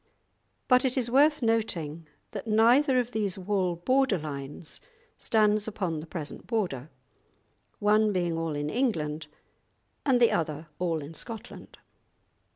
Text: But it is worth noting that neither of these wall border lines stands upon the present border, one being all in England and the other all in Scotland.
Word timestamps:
But 0.67 0.83
it 0.83 0.97
is 0.97 1.11
worth 1.11 1.43
noting 1.43 2.07
that 2.31 2.47
neither 2.47 2.97
of 2.99 3.11
these 3.11 3.37
wall 3.37 3.75
border 3.75 4.17
lines 4.17 4.81
stands 5.19 5.67
upon 5.67 5.99
the 5.99 6.07
present 6.07 6.47
border, 6.47 6.89
one 7.77 8.11
being 8.11 8.35
all 8.35 8.55
in 8.55 8.71
England 8.71 9.27
and 10.03 10.19
the 10.19 10.31
other 10.31 10.65
all 10.79 11.03
in 11.03 11.13
Scotland. 11.13 11.77